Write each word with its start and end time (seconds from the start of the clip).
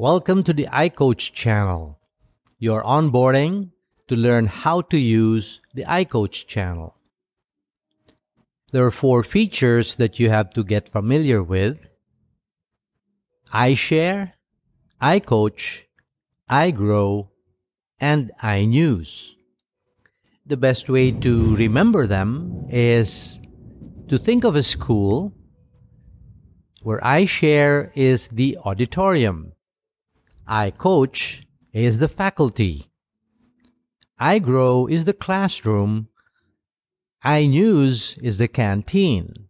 Welcome 0.00 0.44
to 0.44 0.54
the 0.54 0.66
iCoach 0.72 1.34
channel. 1.34 1.98
You're 2.58 2.82
onboarding 2.82 3.72
to 4.08 4.16
learn 4.16 4.46
how 4.46 4.80
to 4.80 4.96
use 4.96 5.60
the 5.74 5.84
iCoach 5.84 6.46
channel. 6.46 6.96
There 8.72 8.86
are 8.86 8.90
four 8.90 9.22
features 9.22 9.96
that 9.96 10.18
you 10.18 10.30
have 10.30 10.54
to 10.54 10.64
get 10.64 10.88
familiar 10.88 11.42
with 11.42 11.86
iShare, 13.52 14.32
iCoach, 15.02 15.82
iGrow, 16.48 17.28
and 18.00 18.32
iNews. 18.42 19.32
The 20.46 20.56
best 20.56 20.88
way 20.88 21.12
to 21.12 21.54
remember 21.56 22.06
them 22.06 22.64
is 22.70 23.38
to 24.08 24.16
think 24.16 24.44
of 24.44 24.56
a 24.56 24.62
school 24.62 25.34
where 26.80 27.00
iShare 27.00 27.92
is 27.94 28.28
the 28.28 28.56
auditorium 28.64 29.52
iCoach 30.50 31.44
is 31.72 32.00
the 32.00 32.08
faculty. 32.08 32.90
iGrow 34.20 34.90
is 34.90 35.04
the 35.04 35.12
classroom. 35.12 36.08
iNews 37.24 38.18
is 38.20 38.38
the 38.38 38.48
canteen. 38.48 39.46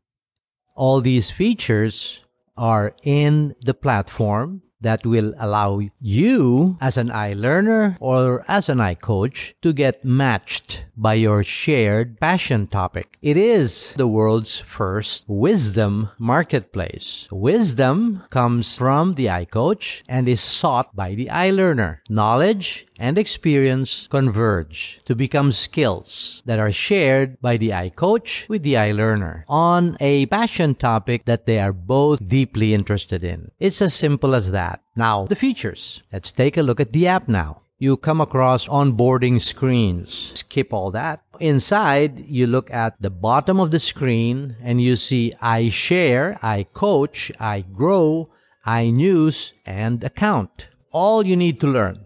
All 0.77 1.01
these 1.01 1.31
features 1.31 2.21
are 2.55 2.95
in 3.03 3.55
the 3.63 3.73
platform 3.73 4.61
that 4.81 5.05
will 5.05 5.35
allow 5.39 5.81
you 6.01 6.77
as 6.81 6.97
an 6.97 7.09
iLearner 7.09 7.97
or 8.01 8.45
as 8.49 8.69
an 8.69 8.79
iCoach 8.79 9.55
to 9.63 9.73
get 9.73 10.05
matched 10.05 10.85
by 10.97 11.15
your 11.15 11.43
shared 11.43 12.21
passion 12.21 12.67
topic. 12.67 13.17
It 13.23 13.37
is 13.37 13.95
the 13.97 14.09
world's 14.09 14.59
first 14.59 15.25
wisdom 15.27 16.11
marketplace. 16.19 17.27
Wisdom 17.31 18.23
comes 18.31 18.77
from 18.77 19.15
the 19.15 19.27
iCoach 19.27 20.03
and 20.09 20.29
is 20.29 20.41
sought 20.41 20.95
by 20.95 21.15
the 21.15 21.27
iLearner. 21.27 21.99
Knowledge 22.09 22.87
and 22.99 23.17
experience 23.17 24.07
converge 24.11 25.01
to 25.07 25.17
become 25.17 25.51
skills 25.51 26.43
that 26.45 26.59
are 26.59 26.71
shared 26.71 27.41
by 27.41 27.57
the 27.57 27.71
iCoach 27.71 28.49
with 28.49 28.63
the 28.63 28.75
iLearner 28.75 29.43
on 29.49 29.97
a 30.01 30.27
passion 30.27 30.75
topic 30.75 31.25
that 31.25 31.47
they 31.47 31.59
are 31.59 31.73
both 31.73 32.21
deeply 32.29 32.75
interested 32.75 33.25
in. 33.25 33.51
It's 33.59 33.81
as 33.81 33.95
simple 33.95 34.35
as 34.35 34.51
that. 34.51 34.70
Now, 34.97 35.27
the 35.27 35.37
features. 35.37 36.03
Let's 36.13 36.33
take 36.33 36.57
a 36.57 36.63
look 36.63 36.81
at 36.81 36.93
the 36.93 37.07
app 37.07 37.29
now. 37.29 37.63
You 37.79 37.97
come 37.97 38.21
across 38.21 38.69
onboarding 38.69 39.41
screens. 39.41 40.33
Skip 40.35 40.73
all 40.73 40.91
that. 40.91 41.23
Inside, 41.41 42.19
you 42.19 42.47
look 42.47 42.71
at 42.71 43.01
the 43.01 43.09
bottom 43.09 43.59
of 43.59 43.71
the 43.71 43.81
screen 43.81 44.57
and 44.63 44.83
you 44.83 44.97
see 44.97 45.35
iShare, 45.41 46.39
I 46.43 46.65
coach, 46.65 47.33
iGrow, 47.41 48.29
I 48.67 48.91
news, 48.91 49.55
and 49.65 50.05
account. 50.05 50.69
All 50.93 51.25
you 51.25 51.37
need 51.37 51.59
to 51.61 51.67
learn 51.67 52.05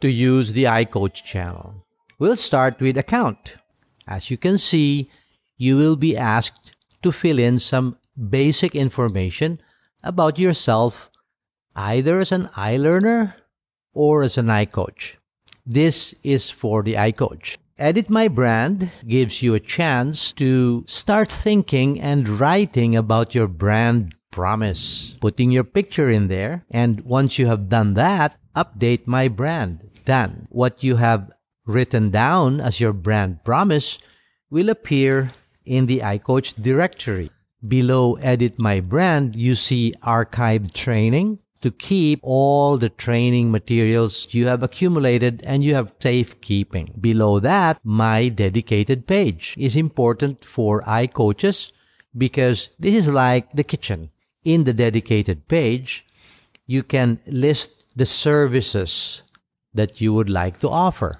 to 0.00 0.10
use 0.10 0.52
the 0.52 0.64
iCoach 0.64 1.22
channel. 1.22 1.86
We'll 2.18 2.36
start 2.36 2.80
with 2.80 2.98
account. 2.98 3.56
As 4.08 4.30
you 4.30 4.36
can 4.36 4.58
see, 4.58 5.08
you 5.56 5.76
will 5.76 5.94
be 5.94 6.16
asked 6.16 6.74
to 7.02 7.12
fill 7.12 7.38
in 7.38 7.60
some 7.60 7.96
basic 8.28 8.74
information 8.74 9.60
about 10.02 10.40
yourself, 10.40 11.11
either 11.74 12.20
as 12.20 12.32
an 12.32 12.48
iLearner 12.56 13.34
or 13.94 14.22
as 14.22 14.38
an 14.38 14.46
iCoach. 14.46 15.16
This 15.64 16.14
is 16.22 16.50
for 16.50 16.82
the 16.82 16.94
iCoach. 16.94 17.56
Edit 17.78 18.10
My 18.10 18.28
Brand 18.28 18.90
gives 19.06 19.42
you 19.42 19.54
a 19.54 19.60
chance 19.60 20.32
to 20.32 20.84
start 20.86 21.30
thinking 21.30 22.00
and 22.00 22.28
writing 22.28 22.94
about 22.94 23.34
your 23.34 23.48
brand 23.48 24.14
promise, 24.30 25.16
putting 25.20 25.50
your 25.50 25.64
picture 25.64 26.10
in 26.10 26.28
there. 26.28 26.64
And 26.70 27.00
once 27.02 27.38
you 27.38 27.46
have 27.46 27.68
done 27.68 27.94
that, 27.94 28.36
update 28.56 29.06
my 29.06 29.28
brand 29.28 29.90
done. 30.04 30.48
What 30.50 30.82
you 30.82 30.96
have 30.96 31.30
written 31.66 32.10
down 32.10 32.60
as 32.60 32.80
your 32.80 32.92
brand 32.92 33.44
promise 33.44 33.98
will 34.50 34.68
appear 34.68 35.32
in 35.64 35.86
the 35.86 36.00
iCoach 36.00 36.60
directory. 36.60 37.30
Below 37.66 38.14
Edit 38.16 38.58
My 38.58 38.80
Brand, 38.80 39.36
you 39.36 39.54
see 39.54 39.94
Archived 40.02 40.72
Training 40.72 41.38
to 41.62 41.70
keep 41.70 42.20
all 42.22 42.76
the 42.76 42.88
training 42.90 43.50
materials 43.50 44.28
you 44.34 44.46
have 44.46 44.62
accumulated 44.62 45.40
and 45.44 45.64
you 45.64 45.74
have 45.74 45.92
safekeeping. 45.98 46.94
Below 47.00 47.38
that, 47.40 47.80
My 47.82 48.28
Dedicated 48.28 49.06
page 49.06 49.54
is 49.58 49.76
important 49.76 50.44
for 50.44 50.82
iCoaches 50.82 51.72
because 52.16 52.68
this 52.78 52.94
is 52.94 53.08
like 53.08 53.52
the 53.52 53.64
kitchen. 53.64 54.10
In 54.44 54.64
the 54.64 54.72
dedicated 54.72 55.46
page, 55.48 56.04
you 56.66 56.82
can 56.82 57.20
list 57.26 57.96
the 57.96 58.06
services 58.06 59.22
that 59.72 60.00
you 60.00 60.12
would 60.12 60.28
like 60.28 60.58
to 60.60 60.68
offer. 60.68 61.18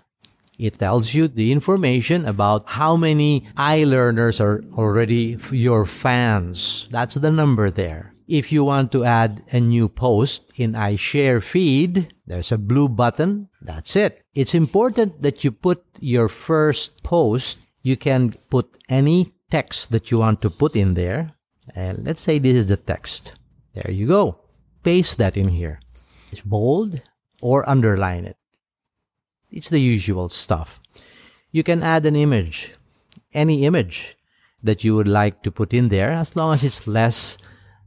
It 0.58 0.78
tells 0.78 1.14
you 1.14 1.28
the 1.28 1.50
information 1.50 2.26
about 2.26 2.68
how 2.68 2.96
many 2.96 3.46
iLearners 3.56 4.40
are 4.40 4.62
already 4.76 5.38
your 5.50 5.86
fans. 5.86 6.88
That's 6.90 7.14
the 7.14 7.30
number 7.30 7.70
there. 7.70 8.11
If 8.28 8.52
you 8.52 8.64
want 8.64 8.92
to 8.92 9.04
add 9.04 9.42
a 9.50 9.60
new 9.60 9.88
post 9.88 10.42
in 10.56 10.72
iShare 10.72 11.42
feed, 11.42 12.14
there's 12.26 12.52
a 12.52 12.58
blue 12.58 12.88
button. 12.88 13.48
That's 13.60 13.96
it. 13.96 14.22
It's 14.34 14.54
important 14.54 15.22
that 15.22 15.44
you 15.44 15.52
put 15.52 15.84
your 15.98 16.28
first 16.28 17.02
post. 17.02 17.58
You 17.82 17.96
can 17.96 18.32
put 18.48 18.76
any 18.88 19.34
text 19.50 19.90
that 19.90 20.10
you 20.10 20.18
want 20.18 20.40
to 20.42 20.50
put 20.50 20.76
in 20.76 20.94
there. 20.94 21.34
And 21.74 22.04
let's 22.06 22.20
say 22.20 22.38
this 22.38 22.56
is 22.56 22.66
the 22.68 22.76
text. 22.76 23.34
There 23.74 23.90
you 23.90 24.06
go. 24.06 24.38
Paste 24.82 25.18
that 25.18 25.36
in 25.36 25.48
here. 25.48 25.80
It's 26.30 26.42
bold 26.42 27.02
or 27.40 27.68
underline 27.68 28.24
it. 28.24 28.36
It's 29.50 29.68
the 29.68 29.80
usual 29.80 30.28
stuff. 30.28 30.80
You 31.50 31.62
can 31.62 31.82
add 31.82 32.06
an 32.06 32.16
image, 32.16 32.72
any 33.34 33.66
image 33.66 34.16
that 34.62 34.84
you 34.84 34.96
would 34.96 35.08
like 35.08 35.42
to 35.42 35.50
put 35.50 35.74
in 35.74 35.88
there 35.88 36.10
as 36.10 36.34
long 36.34 36.54
as 36.54 36.64
it's 36.64 36.86
less 36.86 37.36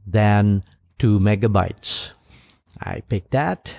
than 0.06 0.62
2 0.98 1.18
megabytes. 1.18 2.12
I 2.80 3.00
pick 3.00 3.30
that. 3.30 3.74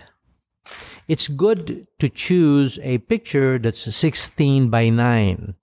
It's 1.08 1.28
good 1.28 1.88
to 2.00 2.10
choose 2.10 2.80
a 2.84 2.98
picture 3.00 3.58
that's 3.58 3.96
16 3.96 4.70
by 4.70 4.90
9. 4.90 5.56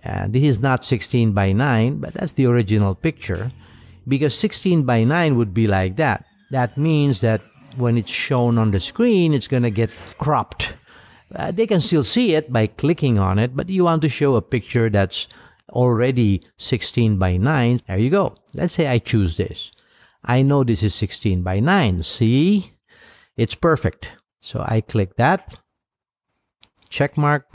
And 0.00 0.32
this 0.32 0.42
is 0.42 0.60
not 0.60 0.84
16 0.84 1.32
by 1.32 1.52
9, 1.52 1.98
but 1.98 2.14
that's 2.14 2.32
the 2.32 2.46
original 2.46 2.94
picture 2.94 3.52
because 4.06 4.36
16 4.36 4.82
by 4.82 5.04
9 5.04 5.36
would 5.36 5.54
be 5.54 5.66
like 5.66 5.96
that. 5.96 6.26
That 6.50 6.76
means 6.76 7.20
that 7.20 7.40
when 7.76 7.96
it's 7.96 8.10
shown 8.10 8.58
on 8.58 8.70
the 8.70 8.80
screen, 8.80 9.32
it's 9.32 9.48
going 9.48 9.62
to 9.62 9.70
get 9.70 9.90
cropped 10.18 10.74
uh, 11.34 11.50
they 11.50 11.66
can 11.66 11.80
still 11.80 12.04
see 12.04 12.34
it 12.34 12.52
by 12.52 12.66
clicking 12.66 13.18
on 13.18 13.38
it, 13.38 13.56
but 13.56 13.68
you 13.68 13.84
want 13.84 14.02
to 14.02 14.08
show 14.08 14.36
a 14.36 14.42
picture 14.42 14.88
that's 14.88 15.26
already 15.70 16.42
16 16.58 17.18
by 17.18 17.36
9. 17.36 17.80
There 17.86 17.98
you 17.98 18.10
go. 18.10 18.36
Let's 18.52 18.74
say 18.74 18.86
I 18.86 18.98
choose 18.98 19.36
this. 19.36 19.72
I 20.24 20.42
know 20.42 20.64
this 20.64 20.82
is 20.82 20.94
16 20.94 21.42
by 21.42 21.60
9. 21.60 22.02
See? 22.02 22.72
It's 23.36 23.54
perfect. 23.54 24.16
So 24.40 24.64
I 24.66 24.80
click 24.80 25.16
that. 25.16 25.56
Check 26.88 27.16
mark. 27.16 27.46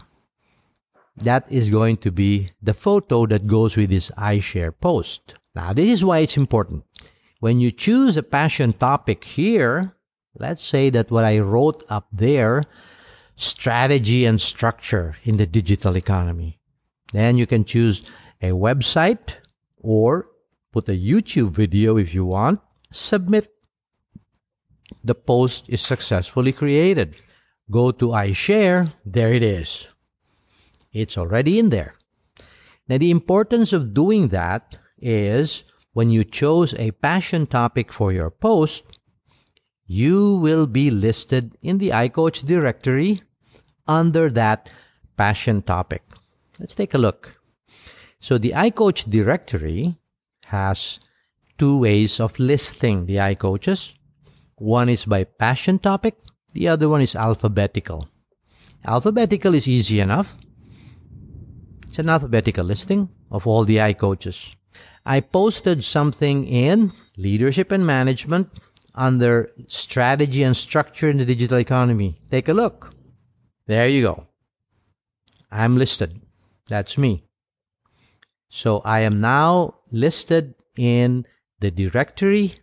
That 1.18 1.52
is 1.52 1.69
going 1.69 1.97
to 1.97 2.12
be 2.12 2.50
the 2.62 2.74
photo 2.74 3.25
that 3.28 3.47
goes 3.47 3.75
with 3.75 3.90
this 3.90 4.09
iShare 4.18 4.74
post. 4.80 5.35
Now, 5.56 5.74
this 5.74 5.90
is 5.90 6.06
why 6.06 6.19
it's 6.19 6.38
important. 6.38 6.85
When 7.40 7.59
you 7.59 7.72
choose 7.72 8.16
a 8.18 8.24
passion 8.24 8.74
topic 8.74 9.24
here, 9.24 9.96
let's 10.38 10.63
say 10.63 10.90
that 10.91 11.12
what 11.12 11.25
I 11.25 11.40
wrote 11.40 11.84
up 11.90 12.07
there 12.12 12.63
strategy 13.40 14.25
and 14.25 14.40
structure 14.40 15.16
in 15.24 15.38
the 15.38 15.47
digital 15.47 15.96
economy. 15.96 16.59
Then 17.13 17.38
you 17.38 17.47
can 17.47 17.63
choose 17.63 18.03
a 18.41 18.51
website 18.51 19.38
or 19.78 20.28
put 20.72 20.90
a 20.90 20.94
YouTube 20.94 21.52
video 21.52 21.97
if 21.97 22.13
you 22.13 22.25
want. 22.25 22.59
Submit. 22.91 23.47
The 25.03 25.16
post 25.16 25.69
is 25.69 25.81
successfully 25.81 26.51
created. 26.51 27.16
Go 27.71 27.92
to 27.92 28.07
iShare. 28.10 28.94
There 29.06 29.33
it 29.33 29.44
is. 29.44 29.88
It's 30.92 31.18
already 31.18 31.60
in 31.60 31.69
there. 31.69 31.94
Now, 32.88 32.98
the 32.98 33.12
importance 33.12 33.71
of 33.74 33.94
doing 33.94 34.30
that 34.30 34.77
is 34.98 35.63
when 35.94 36.10
you 36.10 36.24
chose 36.24 36.74
a 36.74 36.92
passion 36.92 37.45
topic 37.45 37.94
for 37.94 38.12
your 38.12 38.31
post, 38.31 38.83
you 39.86 40.36
will 40.38 40.65
be 40.65 40.89
listed 40.89 41.56
in 41.62 41.77
the 41.77 41.89
iCoach 41.89 42.45
directory 42.45 43.22
under 43.88 44.30
that 44.31 44.72
passion 45.18 45.62
topic. 45.62 46.04
Let's 46.60 46.75
take 46.75 46.94
a 46.94 46.98
look. 46.98 47.39
So 48.19 48.38
the 48.38 48.51
iCoach 48.51 49.10
directory 49.10 49.95
has 50.50 51.00
two 51.57 51.78
ways 51.80 52.19
of 52.19 52.40
listing 52.40 53.06
the 53.06 53.18
iCoaches. 53.18 53.94
One 54.56 54.90
is 54.90 55.06
by 55.06 55.24
passion 55.24 55.80
topic, 55.80 56.16
the 56.54 56.68
other 56.68 56.90
one 56.90 57.01
is 57.01 57.16
alphabetical. 57.16 58.10
Alphabetical 58.86 59.54
is 59.54 59.68
easy 59.68 60.00
enough. 60.00 60.38
It's 61.88 62.00
an 62.00 62.10
alphabetical 62.10 62.66
listing 62.66 63.10
of 63.31 63.46
all 63.46 63.63
the 63.63 63.78
iCoaches. 63.78 64.56
I 65.06 65.22
posted 65.22 65.84
something 65.84 66.48
in 66.48 66.92
leadership 67.18 67.72
and 67.72 67.86
management 67.86 68.50
under 68.96 69.51
strategy 69.68 70.44
and 70.44 70.56
structure 70.56 71.10
in 71.10 71.18
the 71.18 71.25
digital 71.25 71.57
economy. 71.57 72.19
Take 72.31 72.50
a 72.50 72.54
look. 72.54 72.94
There 73.68 73.88
you 73.88 74.01
go. 74.01 74.28
I'm 75.51 75.75
listed. 75.78 76.22
That's 76.68 76.98
me. 76.98 77.24
So 78.50 78.81
I 78.84 79.01
am 79.01 79.22
now 79.22 79.78
listed 79.91 80.56
in 80.77 81.25
the 81.59 81.71
directory 81.71 82.59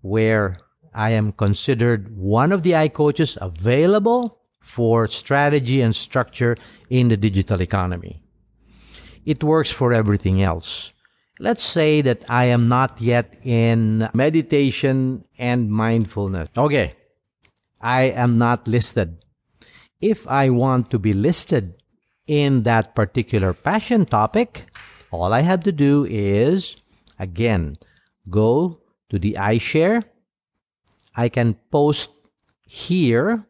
where 0.00 0.56
I 0.94 1.10
am 1.10 1.32
considered 1.32 2.16
one 2.16 2.52
of 2.52 2.62
the 2.62 2.72
iCoaches 2.72 3.36
available 3.40 4.40
for 4.60 5.06
strategy 5.08 5.80
and 5.80 5.94
structure 5.94 6.56
in 6.90 7.08
the 7.08 7.16
digital 7.16 7.62
economy. 7.62 8.22
It 9.24 9.44
works 9.44 9.70
for 9.70 9.92
everything 9.92 10.42
else. 10.42 10.92
Let's 11.40 11.64
say 11.64 12.00
that 12.02 12.24
I 12.28 12.44
am 12.46 12.68
not 12.68 13.00
yet 13.00 13.38
in 13.44 14.08
meditation 14.12 15.24
and 15.38 15.70
mindfulness. 15.70 16.48
Okay. 16.56 16.96
I 17.80 18.02
am 18.10 18.38
not 18.38 18.66
listed. 18.66 19.24
If 20.00 20.26
I 20.26 20.50
want 20.50 20.90
to 20.90 20.98
be 20.98 21.12
listed 21.12 21.74
in 22.26 22.64
that 22.64 22.94
particular 22.94 23.52
passion 23.52 24.04
topic, 24.06 24.66
all 25.10 25.32
I 25.32 25.40
have 25.40 25.64
to 25.64 25.72
do 25.72 26.06
is, 26.08 26.76
again, 27.18 27.78
go 28.28 28.80
to 29.10 29.18
the 29.18 29.34
iShare. 29.34 30.04
I 31.16 31.28
can 31.28 31.54
post 31.70 32.10
here 32.62 33.46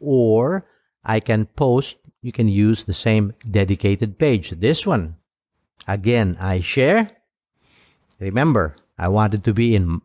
or 0.00 0.66
I 1.04 1.20
can 1.20 1.46
post, 1.46 1.98
you 2.22 2.32
can 2.32 2.48
use 2.48 2.84
the 2.84 2.92
same 2.92 3.32
dedicated 3.50 4.18
page. 4.18 4.50
This 4.50 4.86
one. 4.86 5.16
Again, 5.86 6.36
iShare. 6.40 7.10
Remember, 8.18 8.76
I 8.98 9.08
wanted 9.08 9.44
to 9.44 9.54
be 9.54 9.76
in 9.76 10.00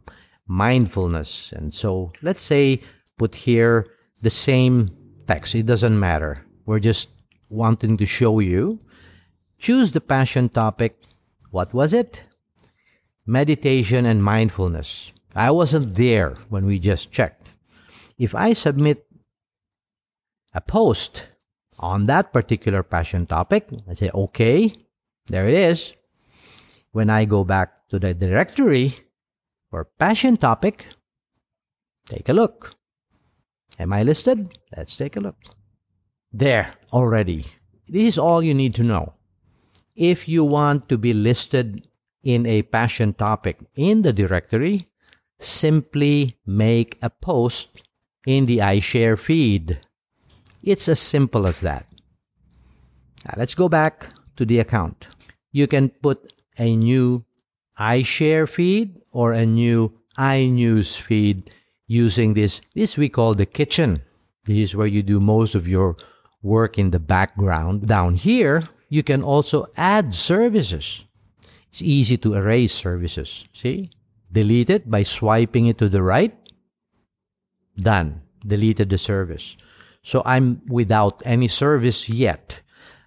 mindfulness. 0.47 1.53
And 1.53 1.73
so 1.73 2.11
let's 2.21 2.41
say 2.41 2.81
put 3.17 3.33
here 3.33 3.87
the 4.21 4.29
same 4.29 4.91
text. 5.27 5.55
It 5.55 5.65
doesn't 5.65 5.99
matter. 5.99 6.45
We're 6.65 6.79
just 6.79 7.09
wanting 7.49 7.97
to 7.97 8.05
show 8.05 8.39
you. 8.39 8.79
Choose 9.61 9.91
the 9.91 10.01
passion 10.01 10.49
topic. 10.49 10.97
What 11.51 11.71
was 11.71 11.93
it? 11.93 12.23
Meditation 13.27 14.07
and 14.07 14.23
mindfulness. 14.23 15.13
I 15.35 15.51
wasn't 15.51 15.93
there 15.93 16.35
when 16.49 16.65
we 16.65 16.79
just 16.79 17.11
checked. 17.11 17.53
If 18.17 18.33
I 18.33 18.53
submit 18.53 19.05
a 20.55 20.61
post 20.61 21.27
on 21.77 22.07
that 22.07 22.33
particular 22.33 22.81
passion 22.81 23.27
topic, 23.27 23.69
I 23.87 23.93
say, 23.93 24.09
okay, 24.09 24.73
there 25.27 25.47
it 25.47 25.53
is. 25.53 25.93
When 26.91 27.11
I 27.11 27.25
go 27.25 27.43
back 27.43 27.87
to 27.89 27.99
the 27.99 28.15
directory 28.15 28.95
for 29.69 29.85
passion 29.99 30.37
topic, 30.37 30.87
take 32.07 32.29
a 32.29 32.33
look. 32.33 32.73
Am 33.77 33.93
I 33.93 34.01
listed? 34.01 34.57
Let's 34.75 34.97
take 34.97 35.17
a 35.17 35.21
look. 35.21 35.37
There 36.33 36.73
already. 36.91 37.45
This 37.87 38.07
is 38.07 38.17
all 38.17 38.41
you 38.41 38.55
need 38.55 38.73
to 38.75 38.83
know. 38.83 39.13
If 39.95 40.27
you 40.27 40.43
want 40.43 40.89
to 40.89 40.97
be 40.97 41.13
listed 41.13 41.87
in 42.23 42.45
a 42.45 42.61
passion 42.63 43.13
topic 43.13 43.59
in 43.75 44.03
the 44.03 44.13
directory, 44.13 44.87
simply 45.39 46.37
make 46.45 46.97
a 47.01 47.09
post 47.09 47.81
in 48.25 48.45
the 48.45 48.59
iShare 48.59 49.17
feed. 49.17 49.79
It's 50.63 50.87
as 50.87 50.99
simple 50.99 51.47
as 51.47 51.61
that. 51.61 51.85
Now 53.25 53.33
let's 53.37 53.55
go 53.55 53.67
back 53.67 54.09
to 54.37 54.45
the 54.45 54.59
account. 54.59 55.07
You 55.51 55.67
can 55.67 55.89
put 55.89 56.33
a 56.57 56.75
new 56.75 57.25
iShare 57.79 58.47
feed 58.47 59.01
or 59.11 59.33
a 59.33 59.45
new 59.45 59.97
iNews 60.17 60.99
feed 60.99 61.49
using 61.87 62.33
this. 62.33 62.61
This 62.75 62.97
we 62.97 63.09
call 63.09 63.33
the 63.33 63.45
kitchen. 63.45 64.01
This 64.45 64.57
is 64.57 64.75
where 64.75 64.87
you 64.87 65.03
do 65.03 65.19
most 65.19 65.55
of 65.55 65.67
your 65.67 65.97
work 66.41 66.77
in 66.77 66.91
the 66.91 66.99
background. 66.99 67.87
Down 67.87 68.15
here, 68.15 68.69
you 68.91 69.03
can 69.03 69.23
also 69.23 69.65
add 69.77 70.13
services. 70.13 71.05
It's 71.71 71.81
easy 71.81 72.17
to 72.17 72.35
erase 72.35 72.73
services. 72.73 73.47
See? 73.53 73.89
Delete 74.29 74.69
it 74.69 74.91
by 74.91 75.03
swiping 75.03 75.67
it 75.67 75.77
to 75.77 75.87
the 75.87 76.03
right. 76.03 76.35
Done. 77.77 78.21
Deleted 78.45 78.89
the 78.89 78.97
service. 78.97 79.55
So 80.03 80.21
I'm 80.25 80.61
without 80.67 81.23
any 81.23 81.47
service 81.47 82.09
yet. 82.09 82.59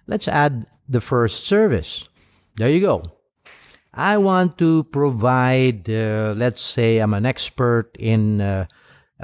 Let's 0.07 0.27
add 0.27 0.65
the 0.89 1.01
first 1.01 1.45
service. 1.45 2.09
There 2.55 2.69
you 2.69 2.81
go. 2.81 3.03
I 3.93 4.17
want 4.17 4.57
to 4.57 4.85
provide, 4.85 5.87
uh, 5.87 6.33
let's 6.35 6.61
say 6.61 6.97
I'm 6.97 7.13
an 7.13 7.27
expert 7.27 7.95
in 7.99 8.41
uh, 8.41 8.65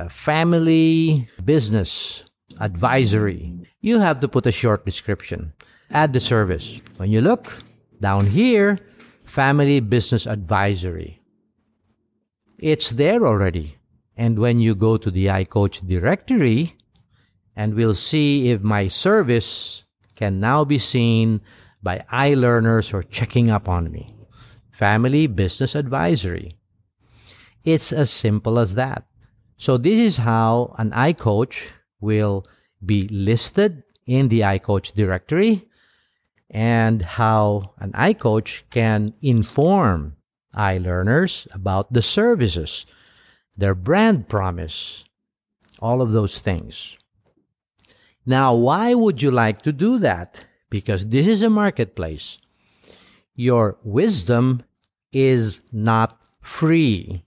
family 0.09 1.27
business 1.43 2.23
advisory. 2.59 3.51
You 3.81 3.97
have 3.97 4.19
to 4.19 4.27
put 4.27 4.45
a 4.45 4.51
short 4.51 4.85
description. 4.85 5.53
Add 5.93 6.13
the 6.13 6.19
service. 6.19 6.79
When 6.97 7.11
you 7.11 7.19
look 7.19 7.63
down 7.99 8.27
here, 8.27 8.79
family 9.25 9.81
business 9.81 10.25
advisory. 10.25 11.21
It's 12.59 12.91
there 12.91 13.27
already. 13.27 13.77
And 14.15 14.39
when 14.39 14.59
you 14.59 14.73
go 14.75 14.97
to 14.97 15.11
the 15.11 15.25
iCoach 15.27 15.87
directory, 15.87 16.77
and 17.55 17.73
we'll 17.73 17.95
see 17.95 18.49
if 18.49 18.61
my 18.61 18.87
service 18.87 19.83
can 20.15 20.39
now 20.39 20.63
be 20.63 20.79
seen 20.79 21.41
by 21.83 22.05
iLearners 22.13 22.93
or 22.93 23.03
checking 23.03 23.49
up 23.49 23.67
on 23.67 23.91
me. 23.91 24.15
Family 24.71 25.27
Business 25.27 25.75
Advisory. 25.75 26.55
It's 27.65 27.91
as 27.91 28.09
simple 28.09 28.59
as 28.59 28.75
that. 28.75 29.05
So 29.57 29.77
this 29.77 29.99
is 29.99 30.17
how 30.17 30.73
an 30.77 30.91
iCoach 30.91 31.71
will 31.99 32.47
be 32.85 33.07
listed 33.09 33.83
in 34.07 34.29
the 34.29 34.41
iCoach 34.41 34.93
directory 34.93 35.67
and 36.51 37.01
how 37.01 37.73
an 37.79 37.93
iCoach 37.93 38.63
can 38.69 39.13
inform 39.21 40.17
iLearners 40.53 41.47
about 41.55 41.93
the 41.93 42.01
services, 42.01 42.85
their 43.57 43.73
brand 43.73 44.27
promise, 44.27 45.05
all 45.79 46.01
of 46.01 46.11
those 46.11 46.39
things. 46.39 46.97
Now, 48.25 48.53
why 48.53 48.93
would 48.93 49.21
you 49.21 49.31
like 49.31 49.61
to 49.63 49.71
do 49.71 49.97
that? 49.99 50.45
Because 50.69 51.07
this 51.07 51.25
is 51.25 51.41
a 51.41 51.49
marketplace. 51.49 52.37
Your 53.33 53.77
wisdom 53.83 54.61
is 55.11 55.61
not 55.71 56.21
free. 56.41 57.23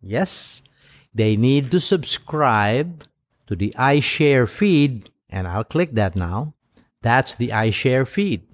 Yes, 0.00 0.62
they 1.12 1.36
need 1.36 1.70
to 1.72 1.80
subscribe 1.80 3.04
to 3.46 3.56
the 3.56 3.74
iShare 3.76 4.48
feed, 4.48 5.10
and 5.28 5.46
I'll 5.46 5.64
click 5.64 5.92
that 5.94 6.16
now. 6.16 6.53
That's 7.04 7.34
the 7.34 7.48
iShare 7.48 8.08
feed. 8.08 8.48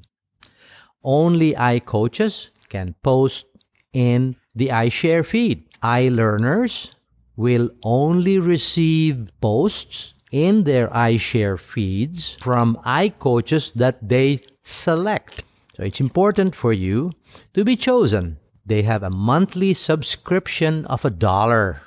Only 1.04 1.54
iCoaches 1.54 2.50
can 2.68 2.96
post 3.02 3.46
in 3.92 4.34
the 4.54 4.68
iShare 4.68 5.24
feed. 5.24 5.70
iLearners 5.82 6.94
will 7.36 7.70
only 7.84 8.38
receive 8.38 9.30
posts 9.40 10.14
in 10.32 10.64
their 10.64 10.88
iShare 10.88 11.58
feeds 11.58 12.36
from 12.42 12.76
iCoaches 12.84 13.72
that 13.74 13.96
they 14.06 14.42
select. 14.62 15.44
So 15.76 15.84
it's 15.84 16.00
important 16.00 16.54
for 16.54 16.72
you 16.72 17.12
to 17.54 17.64
be 17.64 17.76
chosen. 17.76 18.38
They 18.66 18.82
have 18.82 19.04
a 19.04 19.10
monthly 19.10 19.74
subscription 19.74 20.84
of 20.86 21.04
a 21.04 21.10
dollar. 21.10 21.82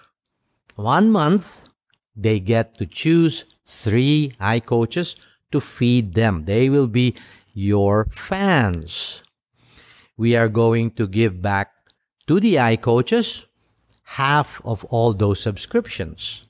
One 0.76 1.12
month, 1.12 1.68
they 2.16 2.40
get 2.40 2.76
to 2.80 2.86
choose 2.86 3.46
three 3.66 4.34
iCoaches 4.40 5.16
to 5.54 5.62
feed 5.62 6.14
them. 6.14 6.46
They 6.46 6.70
will 6.70 6.90
be 6.90 7.16
your 7.54 8.10
fans. 8.12 9.24
We 10.18 10.36
are 10.36 10.50
going 10.50 10.92
to 10.92 11.08
give 11.08 11.42
back 11.42 11.72
to 12.28 12.40
the 12.40 12.56
iCoaches 12.56 13.46
half 14.04 14.62
of 14.66 14.84
all 14.86 15.14
those 15.14 15.40
subscriptions. 15.40 16.46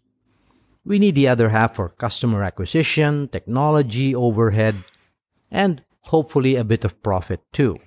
We 0.86 1.00
need 1.00 1.16
the 1.16 1.30
other 1.30 1.50
half 1.50 1.76
for 1.76 1.90
customer 1.90 2.44
acquisition, 2.44 3.30
technology, 3.30 4.14
overhead, 4.14 4.84
and 5.50 5.84
hopefully 6.02 6.56
a 6.56 6.64
bit 6.64 6.84
of 6.84 7.02
profit 7.02 7.42
too. 7.54 7.80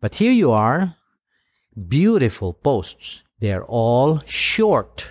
But 0.00 0.16
here 0.16 0.32
you 0.32 0.50
are, 0.50 0.96
beautiful 1.88 2.52
posts. 2.52 3.22
They're 3.38 3.64
all 3.64 4.20
short. 4.26 5.10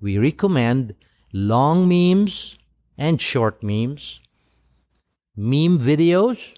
We 0.00 0.18
recommend 0.18 0.94
long 1.32 1.88
memes 1.88 2.58
and 2.96 3.20
short 3.20 3.62
memes. 3.62 4.20
Meme 5.36 5.78
videos, 5.78 6.54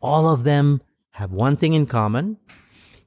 all 0.00 0.28
of 0.28 0.44
them 0.44 0.80
have 1.12 1.30
one 1.30 1.56
thing 1.56 1.74
in 1.74 1.86
common. 1.86 2.38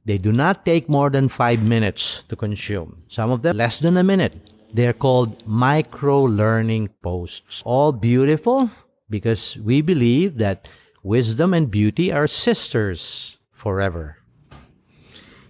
They 0.05 0.17
do 0.17 0.31
not 0.31 0.65
take 0.65 0.87
more 0.87 1.09
than 1.09 1.27
five 1.27 1.61
minutes 1.61 2.23
to 2.29 2.35
consume. 2.35 3.03
Some 3.07 3.31
of 3.31 3.41
them 3.41 3.57
less 3.57 3.79
than 3.79 3.97
a 3.97 4.03
minute. 4.03 4.33
They're 4.73 4.93
called 4.93 5.45
micro 5.47 6.23
learning 6.23 6.89
posts. 7.01 7.63
All 7.65 7.91
beautiful 7.91 8.69
because 9.09 9.57
we 9.57 9.81
believe 9.81 10.37
that 10.37 10.67
wisdom 11.03 11.53
and 11.53 11.71
beauty 11.71 12.11
are 12.11 12.27
sisters 12.27 13.37
forever. 13.51 14.17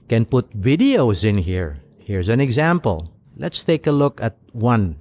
Can 0.07 0.25
put 0.25 0.57
videos 0.57 1.25
in 1.25 1.37
here. 1.37 1.77
Here's 2.03 2.29
an 2.29 2.39
example. 2.39 3.11
Let's 3.35 3.63
take 3.63 3.85
a 3.85 3.91
look 3.91 4.21
at 4.21 4.37
one. 4.53 4.97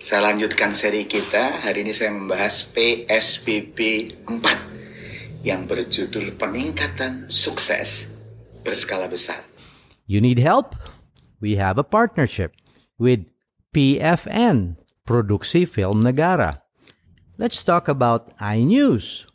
Saya 0.00 0.32
lanjutkan 0.32 0.72
seri 0.72 1.04
kita. 1.04 1.60
Hari 1.60 1.84
ini 1.84 1.92
saya 1.92 2.08
membahas 2.16 2.72
PSBB 2.72 4.08
4 4.24 5.44
yang 5.44 5.68
berjudul 5.68 6.40
Peningkatan 6.40 7.28
Sukses 7.28 8.16
Berskala 8.64 9.12
Besar. 9.12 9.44
You 10.08 10.24
need 10.24 10.40
help? 10.40 10.72
We 11.36 11.60
have 11.60 11.76
a 11.76 11.84
partnership 11.84 12.56
with 12.96 13.28
PFN, 13.76 14.80
Produksi 15.04 15.68
Film 15.68 16.00
Negara. 16.00 16.64
Let's 17.36 17.60
talk 17.60 17.84
about 17.84 18.32
iNews. 18.40 19.28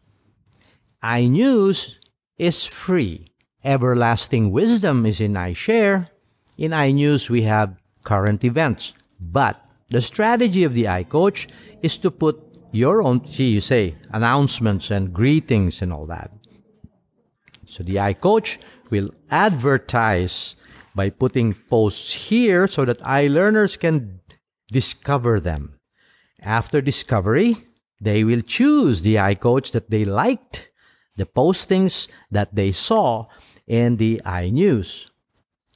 iNews 1.05 2.01
is 2.41 2.65
free. 2.65 3.29
Everlasting 3.61 4.49
wisdom 4.49 5.05
is 5.05 5.21
in 5.21 5.37
iShare. 5.37 6.09
In 6.57 6.73
iNews, 6.73 7.29
we 7.29 7.45
have 7.45 7.77
current 8.01 8.41
events. 8.41 8.97
But 9.21 9.61
the 9.89 10.01
strategy 10.01 10.63
of 10.63 10.73
the 10.73 10.85
iCoach 10.85 11.47
is 11.81 11.97
to 11.99 12.11
put 12.11 12.41
your 12.71 13.01
own, 13.01 13.25
see, 13.25 13.49
you 13.49 13.61
say, 13.61 13.95
announcements 14.11 14.91
and 14.91 15.13
greetings 15.13 15.81
and 15.81 15.93
all 15.93 16.05
that. 16.07 16.31
So 17.65 17.83
the 17.83 17.95
iCoach 17.95 18.57
will 18.89 19.11
advertise 19.29 20.55
by 20.93 21.09
putting 21.09 21.53
posts 21.69 22.13
here 22.13 22.67
so 22.67 22.85
that 22.85 22.99
iLearners 22.99 23.79
can 23.79 24.21
discover 24.71 25.39
them. 25.39 25.79
After 26.41 26.81
discovery, 26.81 27.57
they 27.99 28.23
will 28.23 28.41
choose 28.41 29.01
the 29.01 29.15
iCoach 29.15 29.71
that 29.71 29.89
they 29.89 30.05
liked, 30.05 30.69
the 31.15 31.25
postings 31.25 32.07
that 32.31 32.55
they 32.55 32.71
saw 32.71 33.25
in 33.67 33.97
the 33.97 34.21
iNews. 34.25 35.09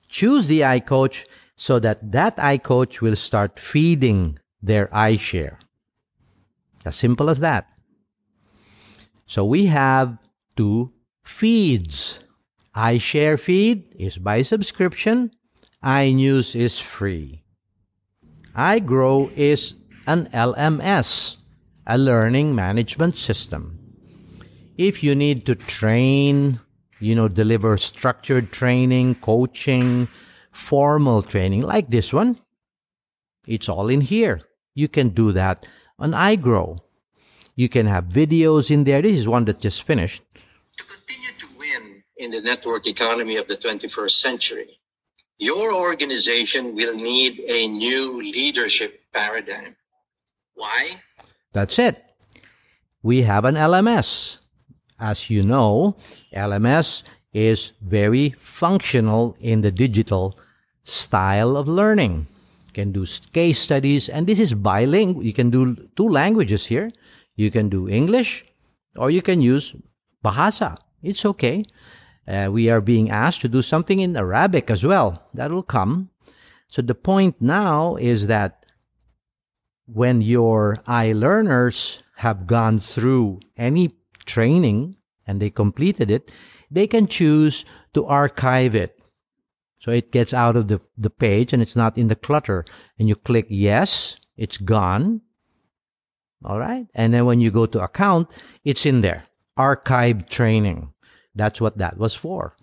Choose 0.08 0.48
the 0.48 0.62
iCoach 0.62 1.25
so 1.60 1.78
that 1.78 2.00
that 2.13 2.38
iCoach 2.38 3.01
will 3.01 3.18
start 3.18 3.60
feeding 3.60 4.39
their 4.63 4.88
iShare. 4.96 5.58
As 6.86 6.96
simple 6.96 7.30
as 7.30 7.42
that. 7.42 7.68
So 9.25 9.44
we 9.44 9.66
have 9.66 10.18
two 10.56 10.94
feeds 11.22 12.24
iShare 12.74 13.38
feed 13.38 13.94
is 14.00 14.18
by 14.18 14.42
subscription. 14.42 15.32
iNews 15.84 16.56
is 16.56 16.80
free. 16.80 17.44
iGrow 18.56 19.30
is 19.36 19.75
an 20.08 20.30
LMS, 20.32 21.38
a 21.86 21.98
learning 21.98 22.56
management 22.56 23.18
system. 23.18 23.78
If 24.78 25.04
you 25.04 25.13
need 25.13 25.46
to 25.48 25.56
train, 25.56 26.62
you 27.01 27.16
know, 27.16 27.28
deliver 27.28 27.75
structured 27.75 28.54
training, 28.54 29.16
coaching, 29.16 30.08
formal 30.60 31.24
training 31.24 31.62
like 31.62 31.89
this 31.89 32.13
one, 32.13 32.38
it's 33.48 33.70
all 33.70 33.89
in 33.89 34.01
here. 34.01 34.42
You 34.75 34.88
can 34.88 35.10
do 35.10 35.32
that 35.32 35.66
on 35.98 36.12
iGrow. 36.12 36.78
You 37.56 37.70
can 37.70 37.88
have 37.88 38.06
videos 38.06 38.70
in 38.70 38.84
there. 38.84 39.01
This 39.01 39.18
is 39.18 39.28
one 39.28 39.46
that 39.46 39.60
just 39.60 39.84
finished 39.84 40.22
To 40.78 40.84
continue 40.86 41.34
to 41.39 41.48
win 41.58 42.04
in 42.18 42.32
the 42.32 42.42
network 42.42 42.88
economy 42.88 43.38
of 43.38 43.48
the 43.48 43.58
21st 43.58 44.12
century, 44.12 44.80
your 45.39 45.74
organization 45.74 46.75
will 46.75 46.96
need 46.96 47.39
a 47.39 47.68
new 47.68 48.22
leadership 48.22 49.01
paradigm. 49.13 49.75
Why? 50.54 51.01
That's 51.54 51.80
it. 51.80 52.04
We 53.01 53.24
have 53.24 53.46
an 53.46 53.56
LMS. 53.56 54.39
As 55.00 55.30
you 55.30 55.44
know, 55.44 55.96
LMS 56.36 57.04
is 57.34 57.72
very 57.82 58.36
functional 58.38 59.36
in 59.39 59.62
the 59.62 59.72
digital 59.72 60.38
style 60.89 61.55
of 61.55 61.67
learning. 61.67 62.27
You 62.67 62.74
can 62.74 62.91
do 62.91 63.05
case 63.34 63.60
studies, 63.60 64.10
and 64.10 64.27
this 64.27 64.39
is 64.39 64.53
bilingual. 64.53 65.24
You 65.24 65.34
can 65.34 65.50
do 65.50 65.75
two 65.96 66.10
languages 66.10 66.65
here. 66.65 66.91
You 67.36 67.51
can 67.51 67.69
do 67.69 67.88
English 67.88 68.46
or 68.98 69.10
you 69.10 69.22
can 69.22 69.41
use 69.41 69.74
Bahasa. 70.24 70.77
It's 71.01 71.25
okay. 71.25 71.63
Uh, 72.27 72.50
we 72.51 72.69
are 72.69 72.81
being 72.81 73.10
asked 73.10 73.41
to 73.41 73.48
do 73.48 73.62
something 73.62 74.00
in 74.00 74.17
Arabic 74.17 74.69
as 74.69 74.86
well. 74.86 75.24
That 75.34 75.51
will 75.51 75.63
come. 75.63 76.10
So 76.67 76.81
the 76.81 76.96
point 76.96 77.41
now 77.41 77.96
is 77.96 78.27
that 78.27 78.65
when 79.88 80.22
your 80.22 80.84
iLearners 80.86 82.03
have 82.17 82.46
gone 82.46 82.77
through 82.77 83.39
any 83.58 83.96
training 84.25 84.98
and 85.25 85.41
they 85.41 85.50
completed 85.50 86.12
it, 86.12 86.29
they 86.69 86.86
can 86.86 87.08
choose 87.08 87.65
to 87.93 88.05
archive 88.05 88.75
it. 88.75 88.99
So 89.79 89.91
it 89.91 90.12
gets 90.12 90.33
out 90.33 90.55
of 90.55 90.67
the, 90.67 90.81
the 90.98 91.09
page 91.09 91.53
and 91.53 91.62
it's 91.62 91.75
not 91.75 91.98
in 91.98 92.09
the 92.09 92.15
clutter. 92.15 92.65
And 92.98 93.07
you 93.07 93.15
click 93.15 93.48
yes, 93.50 94.17
it's 94.38 94.57
gone. 94.57 95.21
All 96.43 96.59
right. 96.59 96.86
And 96.93 97.13
then 97.13 97.25
when 97.25 97.39
you 97.39 97.50
go 97.50 97.65
to 97.65 97.83
account, 97.83 98.29
it's 98.63 98.86
in 98.86 99.01
there. 99.01 99.25
Archive 99.57 100.27
training. 100.29 100.93
That's 101.33 101.62
what 101.62 101.77
that 101.77 101.98
was 101.98 102.15
for. 102.15 102.55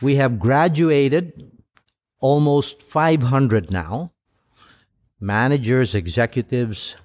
We 0.00 0.16
have 0.16 0.38
graduated 0.38 1.50
almost 2.20 2.82
500 2.82 3.70
now. 3.70 4.12
Managers, 5.20 5.96
executives, 5.96 6.96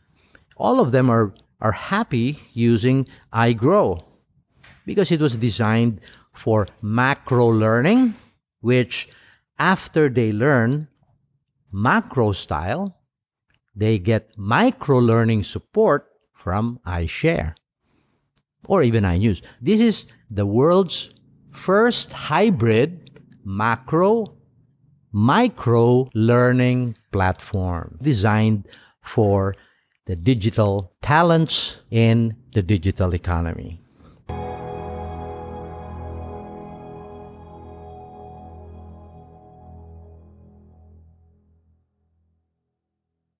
all 0.57 0.79
of 0.79 0.91
them 0.91 1.09
are, 1.09 1.33
are 1.59 1.71
happy 1.71 2.37
using 2.53 3.07
iGrow 3.33 4.03
because 4.85 5.11
it 5.11 5.19
was 5.19 5.35
designed 5.37 5.99
for 6.33 6.67
macro 6.81 7.47
learning, 7.47 8.13
which 8.61 9.09
after 9.57 10.10
they 10.10 10.31
learn 10.31 10.88
macro 11.72 12.31
style, 12.31 12.98
they 13.75 13.98
get 14.00 14.38
micro 14.38 14.98
learning 15.00 15.43
support 15.43 16.10
from 16.33 16.79
iShare 16.86 17.55
or 18.67 18.83
even 18.83 19.03
iNews. 19.03 19.41
This 19.62 19.81
is 19.81 20.05
the 20.29 20.45
world's 20.45 21.10
first 21.51 22.13
hybrid 22.13 23.19
macro 23.43 24.36
micro 25.12 26.10
learning 26.15 26.98
platform 27.12 27.98
designed 28.01 28.67
for 29.01 29.53
the 30.05 30.15
digital 30.15 30.91
talents 31.01 31.77
in 31.91 32.36
the 32.53 32.63
digital 32.63 33.13
economy. 33.13 33.82